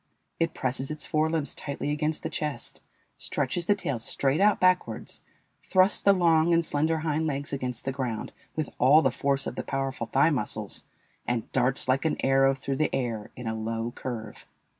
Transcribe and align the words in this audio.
It 0.39 0.55
presses 0.55 0.89
its 0.89 1.05
fore 1.05 1.29
limbs 1.29 1.53
tightly 1.53 1.91
against 1.91 2.23
the 2.23 2.29
chest, 2.31 2.81
stretches 3.17 3.67
the 3.67 3.75
tail 3.75 3.99
straight 3.99 4.41
out 4.41 4.59
backwards, 4.59 5.21
thrusts 5.63 6.01
the 6.01 6.11
long 6.11 6.51
and 6.55 6.65
slender 6.65 6.97
hind 7.01 7.27
legs 7.27 7.53
against 7.53 7.85
the 7.85 7.91
ground 7.91 8.31
with 8.55 8.71
all 8.79 9.03
the 9.03 9.11
force 9.11 9.45
of 9.45 9.57
the 9.57 9.63
powerful 9.63 10.07
thigh 10.07 10.31
muscles, 10.31 10.85
and 11.27 11.51
darts 11.51 11.87
like 11.87 12.03
an 12.03 12.17
arrow 12.25 12.55
through 12.55 12.77
the 12.77 12.89
air 12.95 13.29
in 13.35 13.45
a 13.45 13.53
low 13.53 13.91
curve. 13.91 14.47